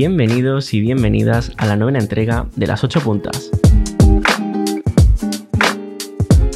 [0.00, 3.50] Bienvenidos y bienvenidas a la novena entrega de las 8 puntas.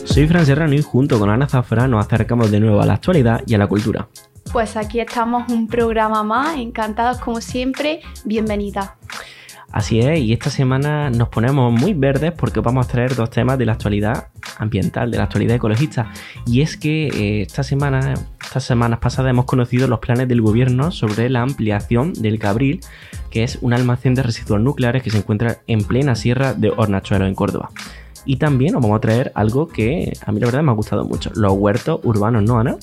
[0.05, 3.43] Soy Fran Serrano y junto con Ana Zafra nos acercamos de nuevo a la actualidad
[3.45, 4.07] y a la cultura.
[4.53, 8.97] Pues aquí estamos un programa más, encantados como siempre, bienvenida.
[9.73, 13.59] Así es, y esta semana nos ponemos muy verdes porque vamos a traer dos temas
[13.59, 14.29] de la actualidad
[14.59, 16.13] ambiental, de la actualidad ecologista.
[16.47, 20.93] Y es que eh, esta semana, estas semanas pasadas hemos conocido los planes del gobierno
[20.93, 22.81] sobre la ampliación del Cabril,
[23.33, 27.27] que es un almacén de residuos nucleares que se encuentra en plena sierra de Hornachuelo,
[27.27, 27.71] en Córdoba.
[28.25, 31.05] Y también os vamos a traer algo que a mí la verdad me ha gustado
[31.05, 32.77] mucho, los huertos urbanos, ¿no, Ana?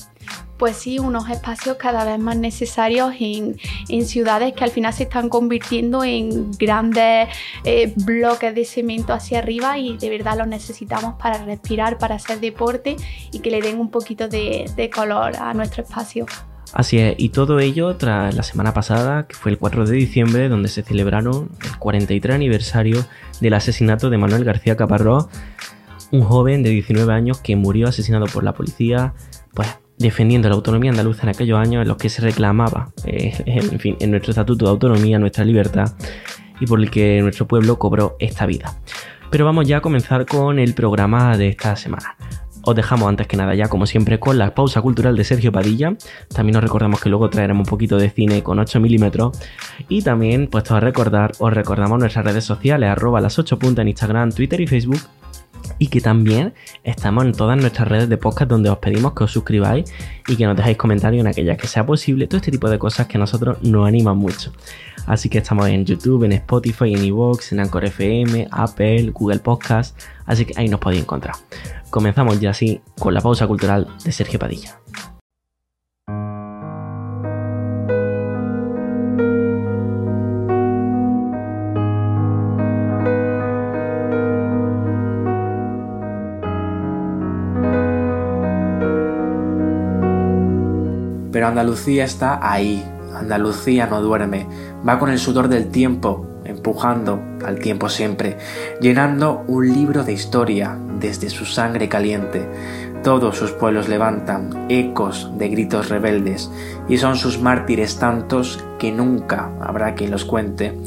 [0.58, 3.56] Pues sí, unos espacios cada vez más necesarios en,
[4.04, 7.28] ciudades que al final se están convirtiendo en grandes
[7.64, 12.40] eh, bloques de cemento hacia arriba y de verdad los necesitamos para respirar, para hacer
[12.40, 12.96] deporte
[13.32, 16.26] y que le den un poquito de, de color a nuestro espacio.
[16.72, 20.48] Así es, y todo ello tras la semana pasada, que fue el 4 de diciembre,
[20.48, 23.04] donde se celebraron el 43 aniversario
[23.40, 25.26] del asesinato de Manuel García Caparrós,
[26.12, 29.14] un joven de 19 años que murió asesinado por la policía,
[29.52, 33.78] pues defendiendo la autonomía andaluza en aquellos años en los que se reclamaba, eh, en
[33.80, 35.92] fin, en nuestro estatuto de autonomía, nuestra libertad,
[36.60, 38.80] y por el que nuestro pueblo cobró esta vida.
[39.30, 42.16] Pero vamos ya a comenzar con el programa de esta semana.
[42.62, 45.94] Os dejamos antes que nada ya, como siempre, con la pausa cultural de Sergio Padilla.
[46.34, 49.38] También os recordamos que luego traeremos un poquito de cine con 8 milímetros.
[49.88, 53.88] Y también, puesto a recordar, os recordamos nuestras redes sociales, arroba las 8 puntas en
[53.88, 55.00] Instagram, Twitter y Facebook.
[55.78, 59.30] Y que también estamos en todas nuestras redes de podcast donde os pedimos que os
[59.30, 59.90] suscribáis
[60.28, 62.26] y que nos dejéis comentarios en aquellas que sea posible.
[62.26, 64.52] Todo este tipo de cosas que a nosotros nos animan mucho.
[65.06, 69.98] Así que estamos en YouTube, en Spotify, en Evox, en Anchor FM, Apple, Google Podcast.
[70.26, 71.34] Así que ahí nos podéis encontrar
[71.90, 74.80] comenzamos ya así con la pausa cultural de Sergio Padilla.
[91.40, 92.84] Pero Andalucía está ahí,
[93.16, 94.46] Andalucía no duerme,
[94.86, 98.36] va con el sudor del tiempo, empujando al tiempo siempre,
[98.78, 102.46] llenando un libro de historia desde su sangre caliente.
[103.02, 106.50] Todos sus pueblos levantan ecos de gritos rebeldes,
[106.90, 110.78] y son sus mártires tantos que nunca habrá quien los cuente.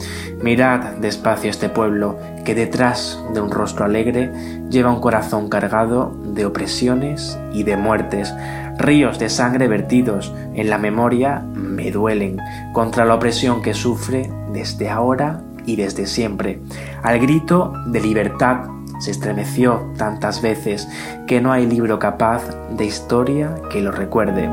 [0.44, 4.31] Mirad despacio este pueblo, que detrás de un rostro alegre
[4.69, 8.31] lleva un corazón cargado de opresiones y de muertes.
[8.78, 12.40] Ríos de sangre vertidos en la memoria me duelen
[12.74, 16.60] contra la opresión que sufre desde ahora y desde siempre.
[17.02, 18.66] Al grito de libertad
[19.00, 20.88] se estremeció tantas veces
[21.28, 24.50] que no hay libro capaz de historia que lo recuerde.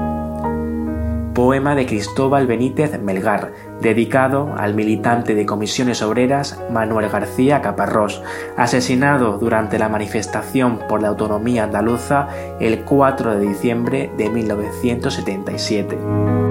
[1.41, 8.23] Poema de Cristóbal Benítez Melgar, dedicado al militante de comisiones obreras Manuel García Caparrós,
[8.59, 12.29] asesinado durante la manifestación por la autonomía andaluza
[12.61, 16.50] el 4 de diciembre de 1977.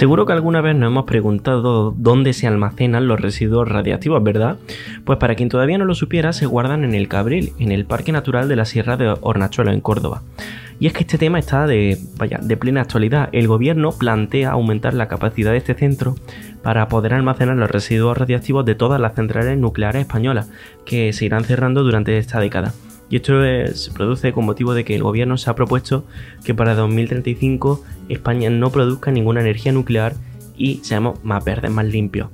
[0.00, 4.56] Seguro que alguna vez nos hemos preguntado dónde se almacenan los residuos radiactivos, ¿verdad?
[5.04, 8.10] Pues para quien todavía no lo supiera, se guardan en el Cabril, en el Parque
[8.10, 10.22] Natural de la Sierra de Hornachuelo, en Córdoba.
[10.78, 11.98] Y es que este tema está de,
[12.40, 13.28] de plena actualidad.
[13.32, 16.14] El gobierno plantea aumentar la capacidad de este centro
[16.62, 20.48] para poder almacenar los residuos radiactivos de todas las centrales nucleares españolas
[20.86, 22.72] que se irán cerrando durante esta década.
[23.10, 23.42] Y esto
[23.74, 26.04] se produce con motivo de que el gobierno se ha propuesto
[26.44, 30.14] que para 2035 España no produzca ninguna energía nuclear
[30.56, 32.28] y seamos más verdes, más limpios.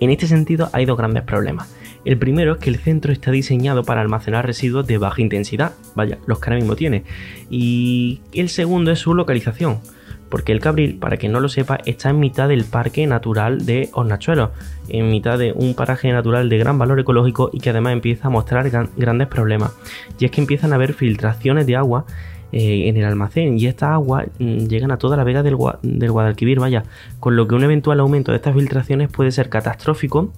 [0.00, 1.74] En este sentido hay dos grandes problemas.
[2.04, 6.18] El primero es que el centro está diseñado para almacenar residuos de baja intensidad, vaya,
[6.26, 7.04] los que ahora mismo tiene.
[7.48, 9.80] Y el segundo es su localización
[10.34, 13.90] porque el Cabril, para quien no lo sepa, está en mitad del Parque Natural de
[13.92, 14.50] Hornachuelos,
[14.88, 18.30] en mitad de un paraje natural de gran valor ecológico y que además empieza a
[18.30, 19.76] mostrar grandes problemas.
[20.18, 22.04] Y es que empiezan a haber filtraciones de agua
[22.50, 26.10] eh, en el almacén y estas aguas mm, llegan a toda la vega del, del,
[26.10, 26.82] Guadalquivir, vaya,
[27.20, 30.32] con lo que un eventual aumento de estas filtraciones puede ser catastrófico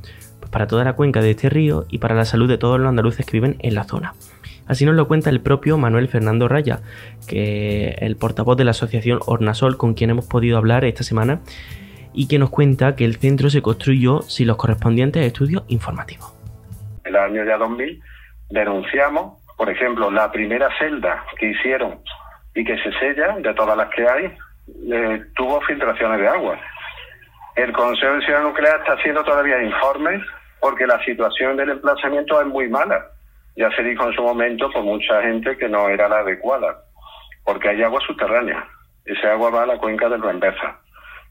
[0.51, 3.25] para toda la cuenca de este río y para la salud de todos los andaluces
[3.25, 4.13] que viven en la zona.
[4.67, 6.81] Así nos lo cuenta el propio Manuel Fernando Raya,
[7.29, 11.41] que el portavoz de la asociación Ornasol con quien hemos podido hablar esta semana
[12.13, 16.33] y que nos cuenta que el centro se construyó sin los correspondientes estudios informativos.
[17.05, 18.03] En el año ya 2000
[18.51, 22.01] denunciamos, por ejemplo, la primera celda que hicieron
[22.55, 24.33] y que se sella, de todas las que hay,
[24.91, 26.59] eh, tuvo filtraciones de agua.
[27.55, 30.23] El Consejo de Seguridad Nuclear está haciendo todavía informes
[30.61, 33.05] porque la situación del emplazamiento es muy mala.
[33.57, 36.79] Ya se dijo en su momento por mucha gente que no era la adecuada,
[37.45, 38.69] porque hay agua subterránea.
[39.05, 40.81] Ese agua va a la cuenca del Ruembeza.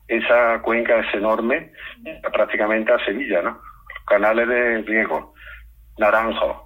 [0.08, 1.72] Esa cuenca es enorme,
[2.34, 3.60] prácticamente a Sevilla, ¿no?
[4.08, 5.34] Canales de riego,
[5.98, 6.65] naranjo,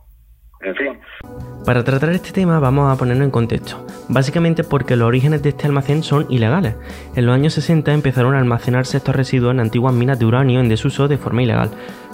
[0.61, 0.99] en fin.
[1.65, 5.67] Para tratar este tema vamos a ponerlo en contexto, básicamente porque los orígenes de este
[5.67, 6.75] almacén son ilegales.
[7.15, 10.69] En los años 60 empezaron a almacenarse estos residuos en antiguas minas de uranio en
[10.69, 11.69] desuso de forma ilegal,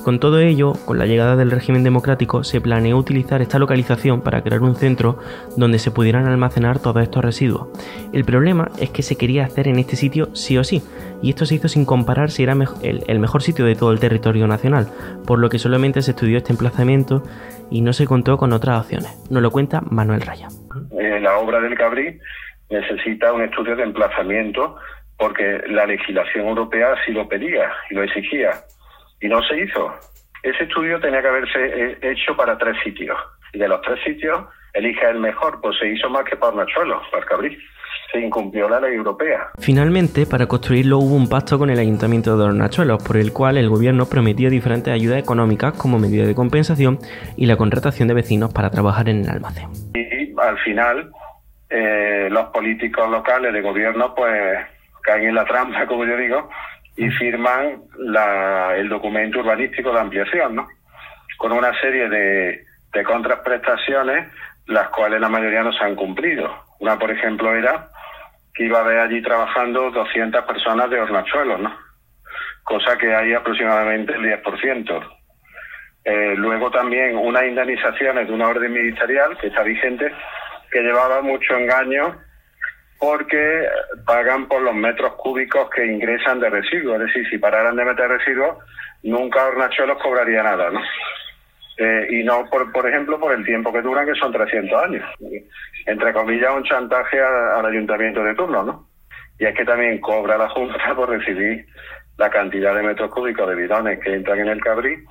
[0.05, 4.43] con todo ello, con la llegada del régimen democrático, se planeó utilizar esta localización para
[4.43, 5.17] crear un centro
[5.57, 7.69] donde se pudieran almacenar todos estos residuos.
[8.13, 10.83] El problema es que se quería hacer en este sitio sí o sí,
[11.23, 14.45] y esto se hizo sin comparar si era el, mejor sitio de todo el territorio
[14.45, 14.89] nacional,
[15.25, 17.23] por lo que solamente se estudió este emplazamiento
[17.69, 19.15] y no se contó con otras opciones.
[19.29, 20.47] Nos lo cuenta Manuel Raya.
[20.99, 22.19] Eh, la obra del Cabrí
[22.69, 24.77] necesita un estudio de emplazamiento
[25.17, 28.51] porque la legislación europea sí lo pedía y lo exigía
[29.21, 29.93] y no se hizo.
[30.43, 33.17] Ese estudio tenía que haberse eh, hecho para tres sitios
[33.53, 37.01] y de los tres sitios elige el mejor, pues se hizo más que para Nachuelo,
[37.11, 37.57] para Cabrí.
[38.11, 39.49] Se incumplió la ley europea.
[39.59, 43.67] Finalmente, para construirlo hubo un pacto con el Ayuntamiento de Hornachuelos, por el cual el
[43.69, 46.99] gobierno prometía diferentes ayudas económicas como medida de compensación
[47.35, 49.69] y la contratación de vecinos para trabajar en el almacén.
[49.95, 51.11] Y al final,
[51.69, 54.65] eh, los políticos locales de gobierno pues
[55.01, 56.49] caen en la trampa, como yo digo,
[56.95, 60.67] y firman la, el documento urbanístico de ampliación, ¿no?
[61.37, 64.31] Con una serie de, de contraprestaciones,
[64.67, 66.49] las cuales la mayoría no se han cumplido.
[66.79, 67.89] Una, por ejemplo, era
[68.55, 71.77] que iba a haber allí trabajando 200 personas de hornachuelos, ¿no?
[72.63, 75.15] Cosa que hay aproximadamente el 10%.
[76.05, 80.11] Eh, luego también unas indemnizaciones de una orden ministerial que está vigente,
[80.71, 82.15] que llevaba mucho engaño
[82.97, 83.67] porque
[84.05, 87.01] pagan por los metros cúbicos que ingresan de residuos.
[87.01, 88.57] Es decir, si pararan de meter residuos,
[89.03, 90.79] nunca Hornachuelos cobraría nada, ¿no?
[91.77, 95.03] Eh, y no, por, por ejemplo, por el tiempo que duran, que son 300 años.
[95.85, 98.87] Entre comillas, un chantaje al ayuntamiento de turno, ¿no?
[99.37, 101.65] Y es que también cobra la Junta por recibir
[102.17, 105.03] la cantidad de metros cúbicos de bidones que entran en el Cabrí.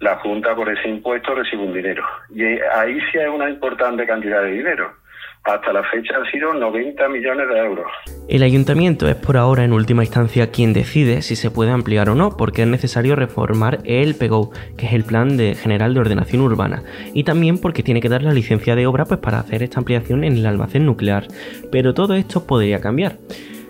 [0.00, 2.04] La Junta, por ese impuesto, recibe un dinero.
[2.30, 4.99] Y ahí sí hay una importante cantidad de dinero
[5.44, 7.86] hasta la fecha han sido 90 millones de euros.
[8.28, 12.14] El ayuntamiento es por ahora en última instancia quien decide si se puede ampliar o
[12.14, 16.82] no, porque es necesario reformar el PEGO, que es el Plan General de Ordenación Urbana,
[17.14, 20.24] y también porque tiene que dar la licencia de obra pues, para hacer esta ampliación
[20.24, 21.26] en el almacén nuclear.
[21.72, 23.16] Pero todo esto podría cambiar.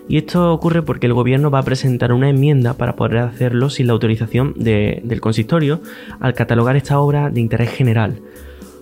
[0.07, 3.87] Y esto ocurre porque el gobierno va a presentar una enmienda para poder hacerlo sin
[3.87, 5.81] la autorización del consistorio
[6.19, 8.19] al catalogar esta obra de interés general.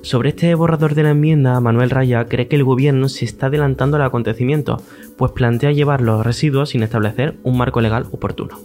[0.01, 3.97] Sobre este borrador de la enmienda, Manuel Raya cree que el gobierno se está adelantando
[3.97, 4.77] al acontecimiento,
[5.17, 8.57] pues plantea llevar los residuos sin establecer un marco legal oportuno.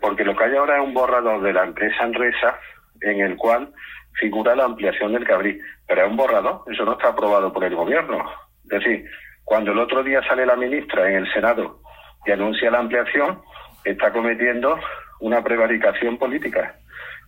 [0.00, 2.58] Porque lo que hay ahora es un borrador de la empresa Enresa
[3.00, 3.72] en el cual
[4.14, 7.74] figura la ampliación del Cabrí, pero es un borrador, eso no está aprobado por el
[7.74, 8.24] gobierno.
[8.64, 9.04] Es decir,
[9.44, 11.80] cuando el otro día sale la ministra en el Senado
[12.24, 13.40] y anuncia la ampliación,
[13.84, 14.78] está cometiendo
[15.20, 16.76] una prevaricación política,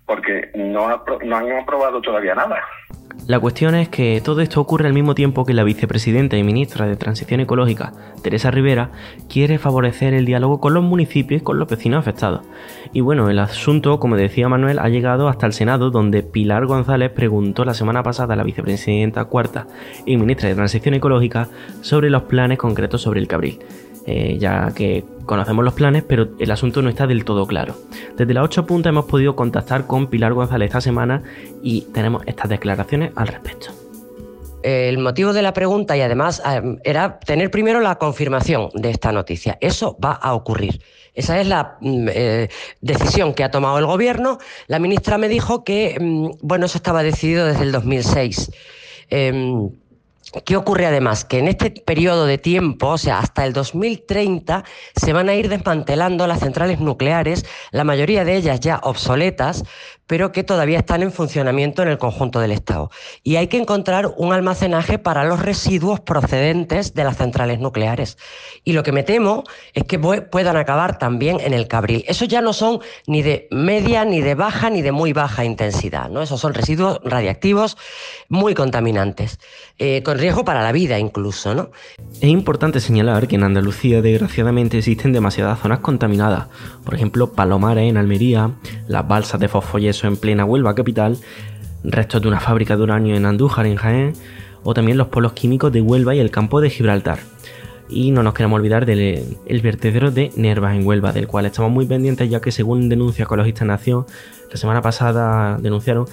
[0.07, 2.57] porque no, han aprobado todavía nada.
[3.27, 6.87] La cuestión es que todo esto ocurre al mismo tiempo que la vicepresidenta y ministra
[6.87, 8.91] de Transición Ecológica, Teresa Rivera,
[9.31, 12.43] quiere favorecer el diálogo con los municipios y con los vecinos afectados.
[12.93, 17.13] Y bueno, el asunto, como decía Manuel, ha llegado hasta el Senado, donde Pilar González
[17.13, 19.69] preguntó la semana pasada a la vicepresidenta cuarta
[20.05, 21.49] y ministra de Transición Ecológica
[21.81, 23.59] sobre los planes concretos sobre el Cabril.
[24.07, 27.75] Eh, ya que conocemos los planes, pero el asunto no está del todo claro.
[28.17, 31.23] Desde las 8 puntas hemos podido contactar con Pilar González esta semana
[31.63, 33.69] y tenemos estas declaraciones al respecto.
[34.63, 39.13] El motivo de la pregunta y además eh, era tener primero la confirmación de esta
[39.13, 39.57] noticia.
[39.61, 40.81] Eso va a ocurrir.
[41.15, 42.49] Esa es la mm, eh,
[42.81, 44.39] decisión que ha tomado el gobierno.
[44.67, 48.51] La ministra me dijo que, mm, bueno, eso estaba decidido desde el 2006.
[50.43, 51.25] ¿Qué ocurre además?
[51.25, 54.65] Que en este periodo de tiempo, o sea, hasta el 2030,
[54.97, 59.65] se van a ir desmantelando las centrales nucleares, la mayoría de ellas ya obsoletas,
[60.07, 62.91] pero que todavía están en funcionamiento en el conjunto del Estado.
[63.23, 68.19] Y hay que encontrar un almacenaje para los residuos procedentes de las centrales nucleares.
[68.65, 72.05] Y lo que me temo es que puedan acabar también en el Cabril.
[72.07, 76.11] Esos ya no son ni de media, ni de baja, ni de muy baja intensidad.
[76.11, 76.23] ¿no?
[76.23, 77.77] Esos son residuos radiactivos
[78.29, 79.39] muy contaminantes,
[79.79, 81.55] eh, con riesgo para la vida incluso.
[81.55, 81.69] ¿no?
[82.15, 86.47] Es importante señalar que en Andalucía desgraciadamente existen demasiadas zonas contaminadas.
[86.83, 88.53] Por ejemplo, Palomares en Almería,
[88.89, 91.19] las balsas de fosfoyeso en plena Huelva capital,
[91.85, 94.13] restos de una fábrica de uranio en Andújar, en Jaén,
[94.63, 97.19] o también los polos químicos de Huelva y el campo de Gibraltar.
[97.91, 101.71] Y no nos queremos olvidar del el vertedero de Nervas en Huelva, del cual estamos
[101.71, 104.07] muy pendientes ya que según denuncia Ecologista Nación,
[104.51, 106.07] la semana pasada denunciaron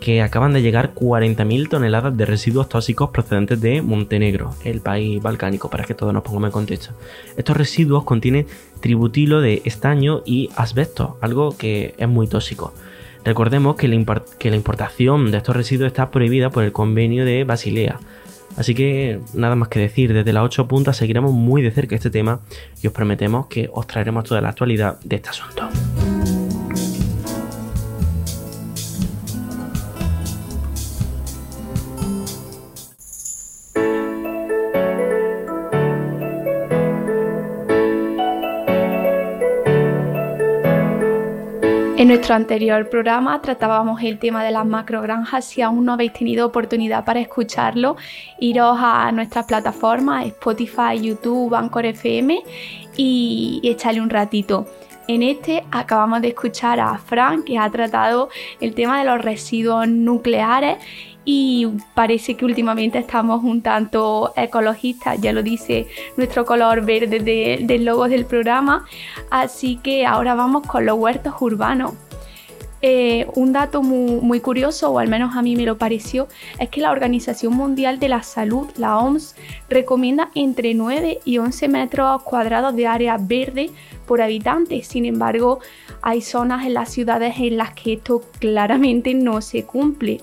[0.00, 5.70] que acaban de llegar 40.000 toneladas de residuos tóxicos procedentes de Montenegro, el país balcánico,
[5.70, 6.94] para que todos nos pongamos en contexto.
[7.36, 8.46] Estos residuos contienen
[8.80, 12.72] tributilo de estaño y asbesto, algo que es muy tóxico.
[13.24, 17.44] Recordemos que la, que la importación de estos residuos está prohibida por el convenio de
[17.44, 17.98] Basilea.
[18.56, 22.10] Así que nada más que decir, desde las 8 puntas seguiremos muy de cerca este
[22.10, 22.40] tema
[22.82, 25.68] y os prometemos que os traeremos toda la actualidad de este asunto.
[42.28, 45.46] Nuestro anterior programa tratábamos el tema de las macrogranjas.
[45.46, 47.96] Si aún no habéis tenido oportunidad para escucharlo,
[48.38, 52.42] iros a nuestras plataformas Spotify, YouTube, Anchor FM
[52.98, 54.66] y, echarle un ratito.
[55.06, 58.28] En este acabamos de escuchar a Frank que ha tratado
[58.60, 60.76] el tema de los residuos nucleares
[61.24, 65.86] y parece que últimamente estamos un tanto ecologistas, ya lo dice
[66.18, 67.20] nuestro color verde
[67.62, 68.84] del logo del programa,
[69.30, 71.94] así que ahora vamos con los huertos urbanos.
[72.80, 76.28] Eh, un dato muy, curioso, o al menos a mí me lo pareció,
[76.60, 79.34] es que la Organización Mundial de la Salud, la OMS,
[79.68, 83.70] recomienda entre 9 y 11 metros cuadrados de área verde
[84.06, 84.82] por habitante.
[84.84, 85.58] Sin embargo,
[86.02, 90.20] hay zonas en las ciudades en las que esto claramente no se cumple.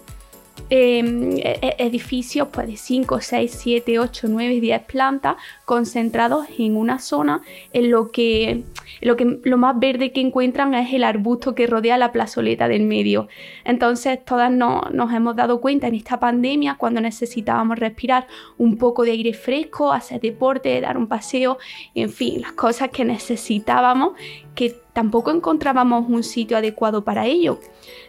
[0.70, 6.76] Em, e, e, edificios pues, de 5, 6, 7, 8, 9, 10 plantas concentrados en
[6.76, 8.64] una zona en lo que,
[9.02, 12.82] lo que lo más verde que encuentran es el arbusto que rodea la plazoleta del
[12.82, 13.28] medio.
[13.64, 18.26] Entonces todas no, nos hemos dado cuenta en esta pandemia cuando necesitábamos respirar
[18.58, 21.60] un poco de aire fresco, hacer deporte, dar un paseo,
[21.94, 24.14] en fin, las cosas que necesitábamos
[24.56, 27.60] que tampoco encontrábamos un sitio adecuado para ello.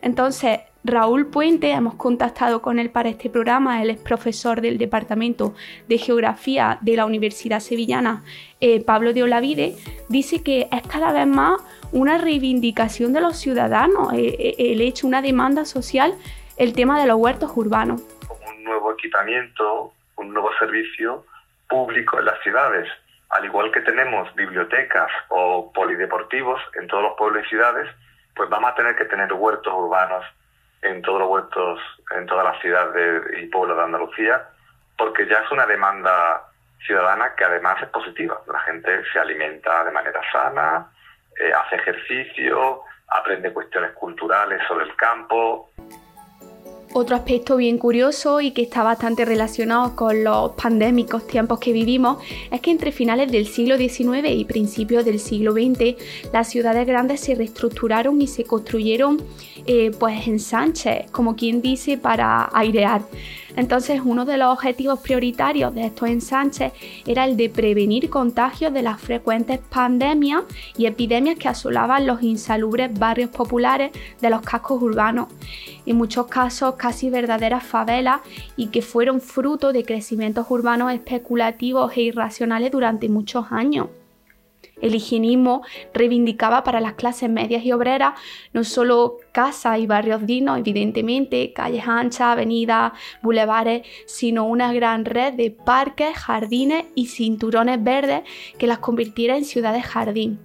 [0.01, 5.55] Entonces, Raúl Puente, hemos contactado con él para este programa, él es profesor del Departamento
[5.89, 8.23] de Geografía de la Universidad Sevillana
[8.61, 9.75] eh, Pablo de Olavide,
[10.09, 15.09] dice que es cada vez más una reivindicación de los ciudadanos, eh, eh, el hecho,
[15.09, 16.15] una demanda social,
[16.57, 18.01] el tema de los huertos urbanos.
[18.49, 21.27] Un nuevo equipamiento, un nuevo servicio
[21.69, 22.89] público en las ciudades.
[23.31, 27.91] Al igual que tenemos bibliotecas o polideportivos en todos los pueblos y ciudades,
[28.37, 30.25] pues vamos a tener que tener huertos urbanos
[30.83, 31.81] en todos los huertos,
[32.17, 34.49] en todas las ciudades y pueblos de Andalucía,
[34.97, 36.43] porque ya es una demanda
[36.85, 38.41] ciudadana que además es positiva.
[38.47, 40.91] La gente se alimenta de manera sana,
[41.39, 45.71] eh, hace ejercicio, aprende cuestiones culturales sobre el campo.
[46.99, 52.17] Otro aspecto bien curioso y que está bastante relacionado con los pandémicos tiempos que vivimos
[52.51, 55.95] es que entre finales del siglo XIX y principios del siglo XX
[56.33, 59.23] las ciudades grandes se reestructuraron y se construyeron
[59.67, 63.03] eh, pues ensanches, como quien dice, para airear.
[63.57, 66.73] Entonces, uno de los objetivos prioritarios de estos ensanches
[67.07, 70.45] era el de prevenir contagios de las frecuentes pandemias
[70.77, 75.29] y epidemias que asolaban los insalubres barrios populares de los cascos urbanos.
[75.87, 78.21] En muchos casos, casi verdaderas favelas
[78.57, 83.89] y que fueron fruto de crecimientos urbanos especulativos e irracionales durante muchos años.
[84.81, 85.63] El higienismo
[85.95, 88.19] reivindicaba para las clases medias y obreras
[88.53, 92.93] no solo casas y barrios dignos, evidentemente, calles anchas, avenidas,
[93.23, 98.23] bulevares, sino una gran red de parques, jardines y cinturones verdes
[98.59, 100.39] que las convirtiera en ciudades jardín.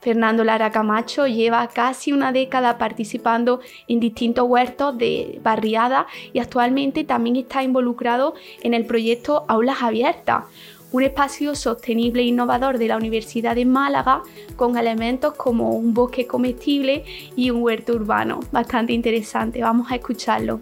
[0.00, 7.04] Fernando Lara Camacho lleva casi una década participando en distintos huertos de barriada y actualmente
[7.04, 10.44] también está involucrado en el proyecto Aulas Abiertas,
[10.92, 14.22] un espacio sostenible e innovador de la Universidad de Málaga
[14.56, 17.04] con elementos como un bosque comestible
[17.36, 18.40] y un huerto urbano.
[18.52, 20.60] Bastante interesante, vamos a escucharlo.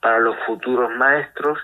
[0.00, 1.58] Para los futuros maestros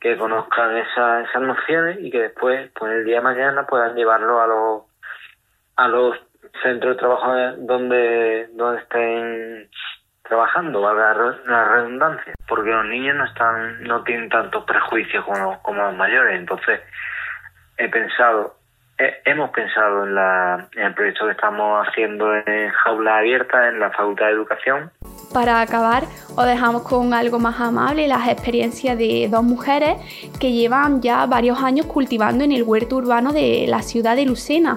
[0.00, 4.46] que conozcan esas, nociones y que después, pues el día de mañana, puedan llevarlo a
[4.46, 4.82] los,
[5.76, 6.16] a los
[6.62, 9.70] centros de trabajo donde, donde estén
[10.24, 11.14] trabajando, valga
[11.46, 16.38] la redundancia, porque los niños no están, no tienen tantos prejuicios como, como los mayores,
[16.38, 16.80] entonces
[17.76, 18.56] he pensado,
[18.98, 23.90] hemos pensado en, la, en el proyecto que estamos haciendo en Jaula Abierta en la
[23.90, 24.90] Facultad de Educación.
[25.32, 26.04] Para acabar,
[26.36, 29.96] os dejamos con algo más amable, las experiencias de dos mujeres
[30.38, 34.76] que llevan ya varios años cultivando en el huerto urbano de la ciudad de Lucena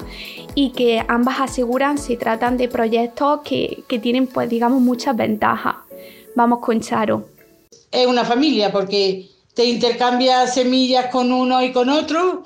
[0.56, 5.76] y que ambas aseguran se tratan de proyectos que, que tienen, pues digamos, muchas ventajas.
[6.36, 7.26] Vamos con Charo.
[7.92, 12.44] Es una familia porque te intercambias semillas con uno y con otro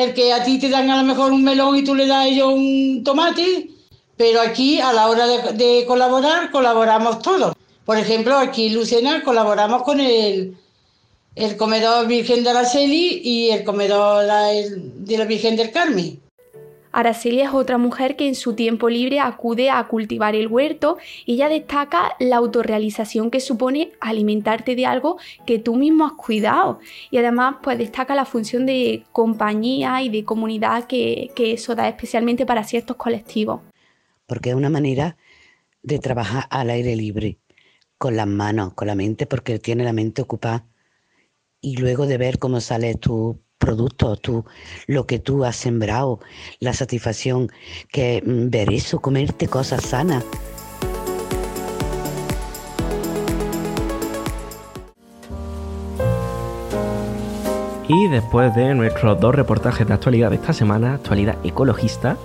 [0.00, 2.24] el que a ti te dan a lo mejor un melón y tú le das
[2.24, 3.70] a ellos un tomate,
[4.16, 7.54] pero aquí a la hora de, colaborar, colaboramos todos.
[7.84, 10.56] Por ejemplo, aquí en Lucena colaboramos con el,
[11.34, 16.20] el comedor Virgen de Araceli y el comedor de la Virgen del Carmen.
[16.92, 21.34] Araceli es otra mujer que en su tiempo libre acude a cultivar el huerto y
[21.34, 26.80] ella destaca la autorrealización que supone alimentarte de algo que tú mismo has cuidado
[27.10, 31.88] y además pues destaca la función de compañía y de comunidad que, que eso da
[31.88, 33.60] especialmente para ciertos colectivos.
[34.26, 35.16] Porque es una manera
[35.82, 37.38] de trabajar al aire libre,
[37.98, 40.66] con las manos, con la mente, porque tiene la mente ocupada
[41.60, 44.44] y luego de ver cómo sale tu producto, tú,
[44.88, 46.18] lo que tú has sembrado,
[46.58, 47.52] la satisfacción
[47.92, 50.24] que mm, ver eso, comerte cosas sanas.
[57.86, 62.16] Y después de nuestros dos reportajes de actualidad de esta semana, actualidad ecologista,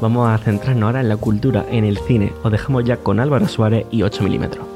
[0.00, 2.32] vamos a centrarnos ahora en la cultura, en el cine.
[2.42, 4.66] Os dejamos ya con Álvaro Suárez y 8 milímetros.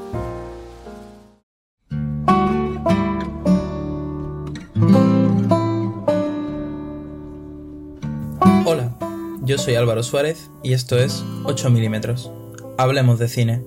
[9.77, 12.31] Álvaro Suárez y esto es 8 milímetros.
[12.77, 13.61] Hablemos de cine.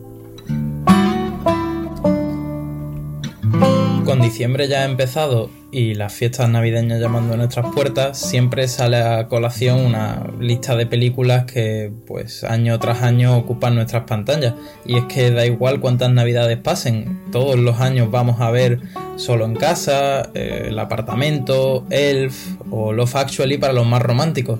[4.04, 8.96] Con diciembre ya ha empezado y las fiestas navideñas llamando a nuestras puertas, siempre sale
[8.96, 14.54] a colación una lista de películas que pues año tras año ocupan nuestras pantallas.
[14.84, 18.80] Y es que da igual cuántas navidades pasen, todos los años vamos a ver
[19.20, 24.58] Solo en casa, eh, El apartamento, Elf o Love Actually para los más románticos.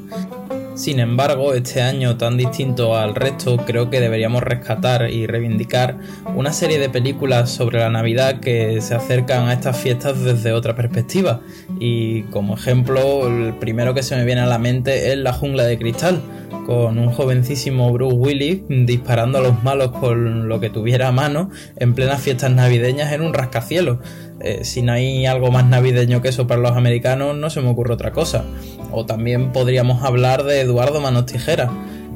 [0.81, 5.99] Sin embargo, este año tan distinto al resto, creo que deberíamos rescatar y reivindicar
[6.35, 10.75] una serie de películas sobre la Navidad que se acercan a estas fiestas desde otra
[10.75, 11.43] perspectiva.
[11.79, 15.65] Y como ejemplo, el primero que se me viene a la mente es La jungla
[15.65, 16.23] de cristal,
[16.65, 21.51] con un jovencísimo Bruce Willis disparando a los malos con lo que tuviera a mano
[21.77, 23.99] en plenas fiestas navideñas en un rascacielos.
[24.41, 27.69] Eh, si no hay algo más navideño que eso para los americanos, no se me
[27.69, 28.45] ocurre otra cosa.
[28.91, 31.71] O también podríamos hablar de Eduardo Manos Tijeras,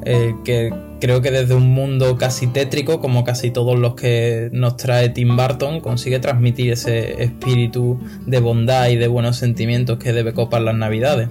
[0.05, 4.77] eh, que creo que desde un mundo casi tétrico, como casi todos los que nos
[4.77, 10.33] trae Tim Burton, consigue transmitir ese espíritu de bondad y de buenos sentimientos que debe
[10.33, 11.29] copar las navidades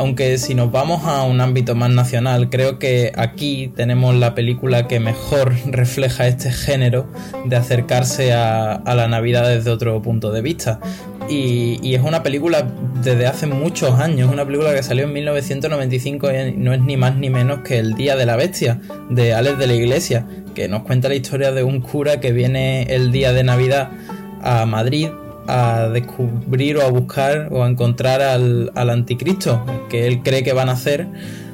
[0.00, 4.88] aunque si nos vamos a un ámbito más nacional, creo que aquí tenemos la película
[4.88, 7.06] que mejor refleja este género
[7.44, 10.80] de acercarse a, la Navidad desde otro punto de vista.
[11.28, 12.66] Y, es una película
[13.02, 17.16] desde hace muchos años, una película que salió en 1995 y no es ni más
[17.16, 20.82] ni menos que El Día de la Bestia, de Alex de la Iglesia, que nos
[20.82, 23.90] cuenta la historia de un cura que viene el día de Navidad
[24.42, 25.10] a Madrid
[25.50, 30.68] a descubrir o a buscar o a encontrar al, anticristo que él cree que van
[30.68, 31.06] a hacer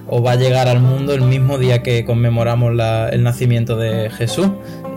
[0.08, 2.72] o va a llegar al mundo el mismo día que conmemoramos
[3.12, 4.48] el nacimiento de Jesús.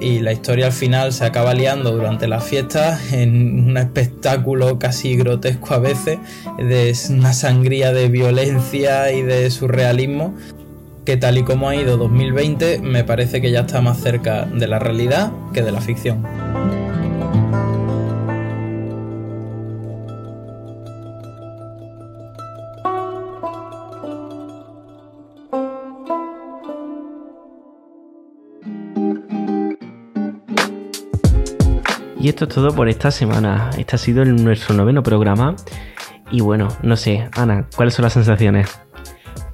[0.02, 5.18] Y la historia al final se acaba liando durante las fiestas en un espectáculo casi
[5.18, 6.20] grotesco a veces,
[6.58, 10.36] de una sangría de violencia y de surrealismo,
[11.04, 14.68] que tal y como ha ido 2020 me parece que ya está más cerca de
[14.68, 16.24] la realidad que de la ficción.
[32.30, 33.72] Y esto es todo por esta semana.
[33.76, 35.56] Este ha sido nuestro noveno programa.
[36.30, 38.80] Y bueno, no sé, Ana, ¿cuáles son las sensaciones?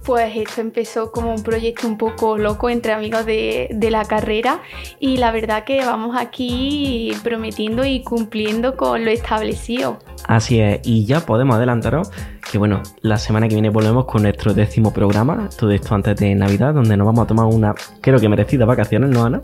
[0.04, 4.60] Pues esto empezó como un proyecto un poco loco entre amigos de, de, la carrera
[5.00, 10.00] y la verdad que vamos aquí prometiendo y cumpliendo con lo establecido.
[10.28, 12.12] Así es, y ya podemos adelantaros
[12.52, 16.36] que bueno, la semana que viene volvemos con nuestro décimo programa, todo esto antes de
[16.36, 19.44] Navidad, donde nos vamos a tomar una, creo que merecida vacaciones, ¿no, Ana?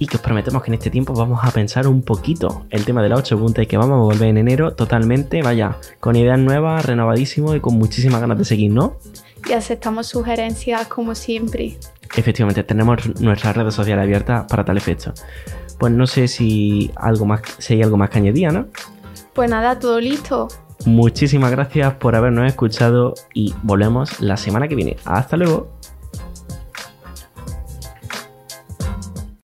[0.00, 3.02] Y que os prometemos que en este tiempo vamos a pensar un poquito el tema
[3.02, 6.38] de la 8 punta y que vamos a volver en enero totalmente, vaya, con ideas
[6.38, 8.96] nuevas, renovadísimo y con muchísimas ganas de seguir, ¿no?
[9.48, 11.76] Y aceptamos sugerencias como siempre.
[12.16, 15.12] Efectivamente, tenemos nuestras redes sociales abiertas para tal efecto.
[15.78, 18.68] Pues no sé si algo más, si hay algo más que añadir, ¿no?
[19.34, 20.48] Pues nada, todo listo.
[20.86, 24.96] Muchísimas gracias por habernos escuchado y volvemos la semana que viene.
[25.04, 25.79] Hasta luego.